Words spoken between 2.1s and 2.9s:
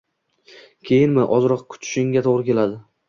to`g`ri keladi